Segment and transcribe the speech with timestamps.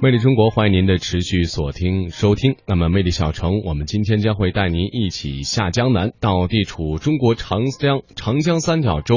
[0.00, 2.56] 魅力中国，欢迎您的持续锁听收听。
[2.66, 9.16] 那么，魅力小城，我们今天将会带您一起下江南，到地处中国长江长江三角洲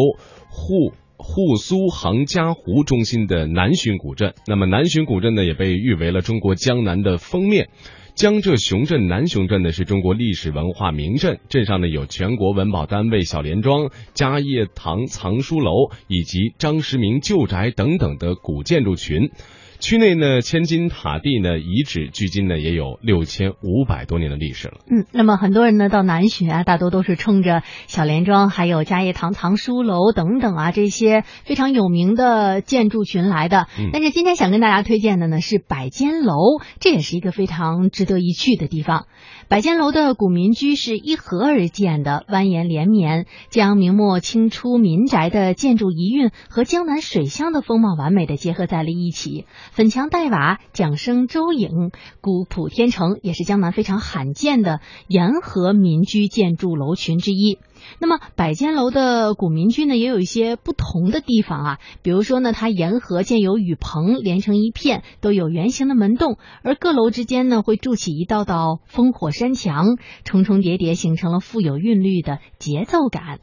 [0.50, 4.34] 沪沪苏杭嘉湖中心的南浔古镇。
[4.46, 7.70] 那么，南浔古镇呢，也被誉为了中国江南的封面。
[8.16, 19.32] 江浙雄镇南雄镇呢，是中国历史文化名镇，镇上呢有全国文保单位小莲庄、嘉业堂藏书楼以及张时明旧宅等等的古建筑群。
[19.80, 24.80] 区内呢，千金塔地呢遗址，距今呢也有六千五百多年的历史了。
[24.90, 33.68] 嗯，那么很多人呢到南浔啊，大多都是冲着小莲庄、还有嘉业堂藏书楼等等啊这些非常有名的建筑群来的。
[33.94, 36.34] 但是今天想跟大家推荐的呢是百间楼，
[36.80, 39.06] 这也是一个非常值得一去的地方。
[39.50, 49.46] 百间楼的古民居是依河而建的，蜿蜒连绵，将明末清初民宅的建筑遗韵和江南水乡的风貌完美的结合在了一起。
[49.72, 57.60] 粉墙黛瓦，桨声舟影，古朴天成，也是江南非常罕见的沿河民居建筑楼群之一。
[58.00, 73.40] 那么百间楼的古民居呢，也有一些不同的地方啊，比如说呢，它沿河建有雨棚，连成一片，都有圆形的门洞，而各楼之间呢，会筑起一道道烽火山墙，重重叠叠，形成了富有韵律的节奏感。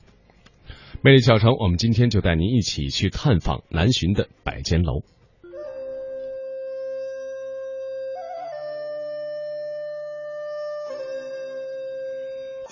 [1.01, 5.03] 魅力小城，我们今天就带您一起去探访南浔的百间楼。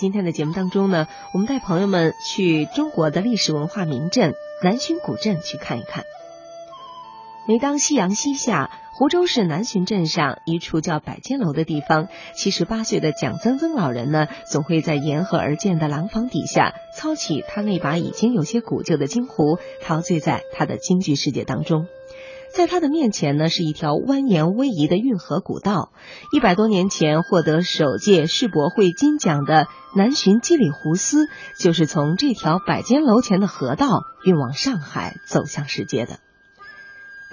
[0.02, 6.02] 今天的节目当中呢，我们带朋友们去中国的历史文化名镇南浔古镇去看一看。
[7.46, 21.86] 每当夕阳西下，湖州市南浔镇上一处叫百间楼的地方，七十八岁的蒋曾曾老人呢，总会在沿河而建的廊坊底下，操起他那把已经有些古旧的京胡，陶醉在他的京剧世界当中。
[22.54, 25.90] 在他的面前呢，是一条蜿蜒逶迤的运河古道。
[26.32, 36.18] 一百多年前获得首届世博会金奖的南浔基里胡丝，就是从这条百间楼前的河道运往上海，走向世界的。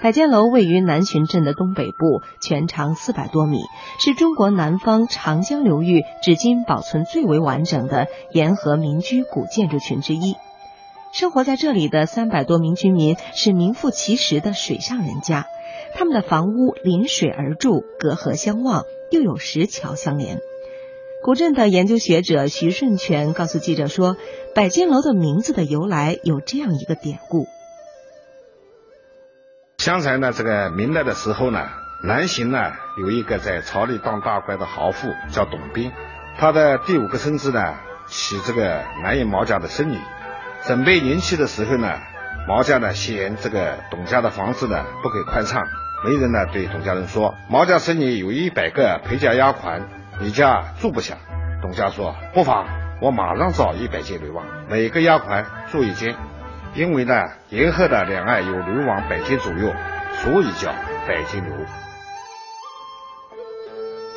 [0.02, 3.58] 百间楼位于南浔镇的东北部，全长四百多米，
[3.98, 10.36] 是中国南方长江流域至今保存最为完整的沿河民居古建筑群之一。
[11.12, 15.46] 生活在这里的三百多名居民是名副其实的水上人家，
[15.94, 20.38] 他们的房屋临水而筑，隔河相望，又有石桥相连。
[21.24, 24.16] 古镇的研究学者徐顺全告诉记者说
[24.54, 27.46] ：“百间楼的名字的由来有这样一个典故。
[29.78, 31.68] 相传呢，这个明代的时候呢，
[32.04, 35.90] 南浔呢有一个在朝里当大官的豪富叫董斌，
[36.38, 37.74] 他的第五个孙子呢
[38.08, 39.98] 娶这个南野毛家的孙女。”
[40.62, 41.98] 准备迎娶的时候呢，
[42.46, 45.62] 毛家呢嫌这个董家的房子呢不够宽敞，
[46.04, 49.82] 媒人呢对董家人说：“毛家孙女有一百个陪嫁丫鬟，
[50.20, 51.16] 你家住不下。”
[51.62, 52.66] 董家说：“不妨，
[53.00, 56.14] 我马上找一百间流亡，每个丫鬟住一间。
[56.74, 57.14] 因为呢，
[57.48, 59.74] 沿河的两岸有流亡百间左右，
[60.22, 60.70] 所以叫
[61.08, 61.56] 百间楼。”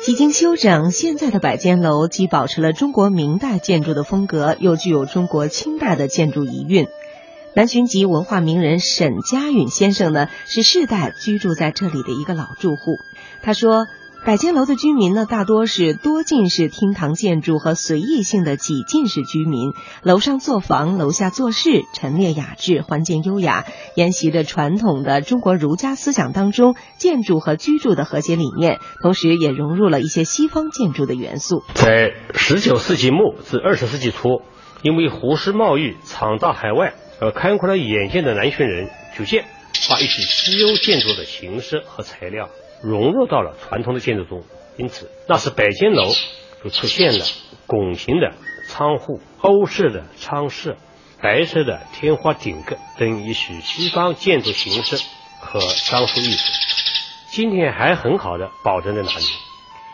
[0.04, 6.88] 几经修整，现在的百间楼既保持了中国明代建筑的风格，又具有中国清代的建筑遗韵。
[7.54, 12.98] 南浔籍文化名人沈家允先生呢，是世代居住在这里的一个老住户。
[13.40, 13.86] 他说。
[14.24, 19.72] 百间楼的居民呢，大多是多进式厅堂建筑和随意性的几进式居民。
[20.02, 31.62] 楼上做房，楼下做事，陈列雅致，环境优雅，沿袭着传统的中国儒家思想当中建筑和居住的和谐理念，同时也融入了一些西方建筑的元素。
[31.74, 34.40] 在十九世纪末至二十世纪初，
[34.80, 39.44] 因为胡适贸易闯到海外而开阔了眼界的南浔人，逐渐
[39.90, 42.48] 把一些西欧建筑的形式和材料。
[42.82, 44.42] 融入到了传统的建筑中，
[44.76, 46.04] 因此那是北京楼
[46.62, 47.24] 就出现了
[47.66, 48.32] 拱形的
[48.68, 50.76] 窗户、欧式的窗式、
[51.20, 54.96] 白色的天花顶格等一许西方建筑形式
[55.40, 56.52] 和装饰艺术，
[57.30, 59.24] 今天还很好的保存在哪里。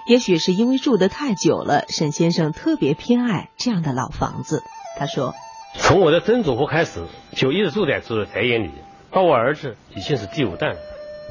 [0.06, 4.62] 也许是因为住得太久了，沈先生特别偏爱这样的老房子。
[4.98, 5.34] 他说
[5.78, 7.06] ：“从我的曾祖父开始，
[7.36, 8.70] 就一直住在这个宅院里，
[9.12, 10.76] 到我儿子已经是第五代了。”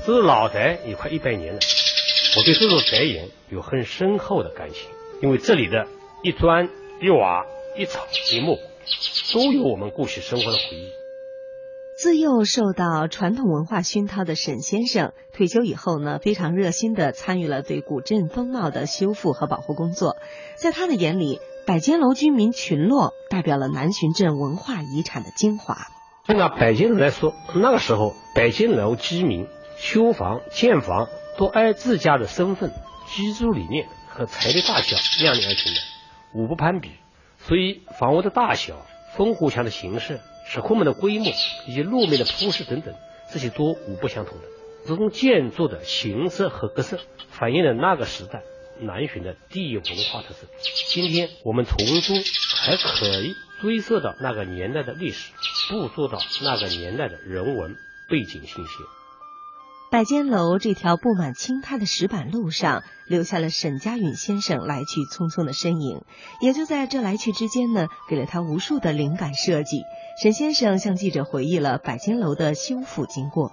[0.06, 1.60] 这座老宅也快一百年了，
[2.38, 4.90] 我对这座宅院有很深厚的感情，
[5.22, 5.88] 因为这里的
[6.24, 6.70] 一砖
[7.02, 7.46] 一瓦
[7.78, 8.58] 一草一木，
[9.34, 10.90] 都有我们过去生活的回忆。
[11.96, 20.16] 自幼受到传统文化熏陶的沈先生，退休以后呢，非常热心地参与了对古镇风貌的修复和保护工作。
[20.56, 25.76] 在他的眼里，百间楼居民群落代表了南浔镇文化遗产的精华。
[26.26, 29.48] 就拿百间楼来说，那个时候百间楼居民。
[29.80, 32.72] 修房建房都按自家的身份、
[33.08, 35.80] 居住理念和财力大小量力而行的，
[36.34, 36.92] 无不攀比。
[37.40, 38.86] 所以，房屋的大小、
[39.16, 41.32] 烽火墙的形式、石库门的规模
[41.66, 42.94] 以及路面的铺设等等，
[43.32, 44.44] 这些都无不相同的。
[44.86, 47.00] 这种建筑的形式和格式，
[47.30, 48.44] 反映了那个时代
[48.80, 50.48] 南浔的地域文化特色。
[50.90, 52.18] 今天我们从中
[52.58, 55.32] 还可以追溯到那个年代的历史，
[55.70, 57.76] 捕捉到那个年代的人文
[58.10, 58.74] 背景信息。
[59.92, 66.04] 百间楼这条布满青苔的石板路上，留下了沈家允先生来去匆匆的身影。
[66.42, 69.82] 也就在这来去之间呢，给了他无数的灵感设计。
[70.22, 73.52] 沈先生向记者回忆了百间楼的修复经过。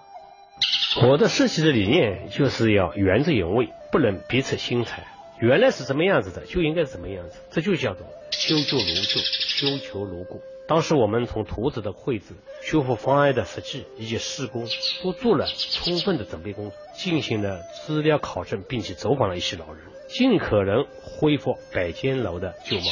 [1.03, 5.07] 我的设计的理念就是要原汁原味，不能别出心裁。
[5.41, 10.43] 原来是什么样子的，就应该是什么样子，这就叫做修旧如旧，修旧如故。
[10.69, 14.67] 当时我们从图纸的绘制、修复方案的设计以及施工，
[15.03, 22.85] 都做了充分的准备工作，进行了资料考证，并且走访了一些老人，尽可能恢复百间楼的旧貌。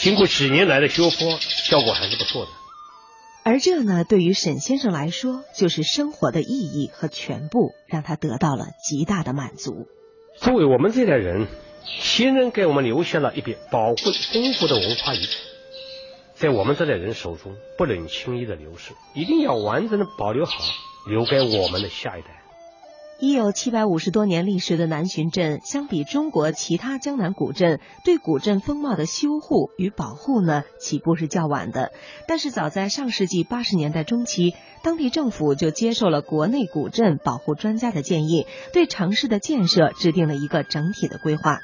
[0.00, 2.50] 经过几年来的修复，效果还是不错的。
[3.44, 9.86] 而这呢，对于沈先生来说，就是生活的意义和全部，让他得到了极大的满足。
[10.36, 11.46] 作为我们这代人，
[11.84, 15.55] 先人给我们留下了一笔宝贵丰富的文化遗产。
[16.38, 20.52] 在我们这代人手中不能轻易的流失，一定要完整的保留好，
[21.08, 22.42] 留给我们的下一代。
[23.18, 31.92] 已有七百五十多年历史的南浔镇，相比中国其他江南古镇，对古镇风貌的修护与保护呢，起步是较晚的。
[32.28, 41.60] 但是早在上世纪八十年代中期，当地政府就接受了国内古镇保护专家的建议，对城市的建设制定了一个整体的规划。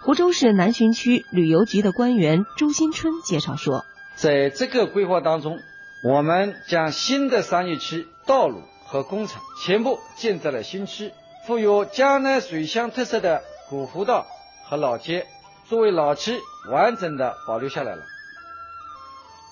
[0.00, 3.84] 湖州市南浔区旅游局的官员朱新春介绍说。
[4.20, 5.60] 在这个规划当中，
[6.02, 11.12] 我们将新的商业区、道路和工厂全部建在了新区，
[11.46, 14.26] 富有江南水乡特色的古湖道
[14.64, 15.24] 和老街
[15.68, 16.36] 作为老区
[16.68, 18.02] 完整的保留下来了。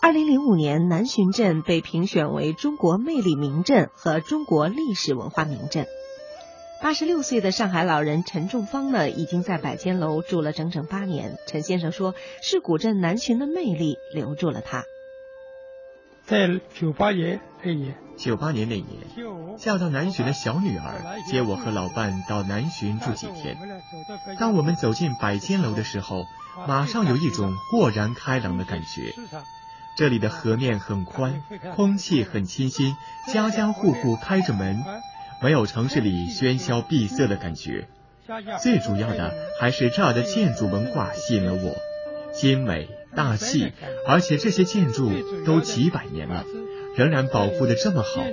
[0.02, 5.86] 二零零五年，南浔镇被评选为中国魅力名镇和中国历史文化名镇。
[6.82, 11.36] 八十六岁的上海老人陈仲芳呢，已经在百间楼住了整整八年。
[11.46, 14.84] 陈先生说：“是古镇南浔的魅力留住了他。”
[16.26, 18.88] 在九八年那年，九八年那年，
[19.58, 23.56] 嫁到南浔的小女儿接我和老伴到南浔住几天。
[24.38, 26.24] 当我们走进百间楼的时候，
[26.68, 29.14] 马上有一种豁然开朗的感觉。
[29.96, 31.42] 这里的河面很宽，
[31.74, 32.94] 空气很清新，
[33.32, 34.84] 家家户户开着门。
[35.46, 37.86] 没有城市里喧嚣闭塞的感觉，
[38.60, 41.76] 最主要的还是这儿的建筑文化吸引了我，
[42.32, 43.72] 精美大气，
[44.08, 45.12] 而且这些建筑
[45.44, 46.44] 都几百年了，
[46.96, 48.24] 仍然保护的这么好。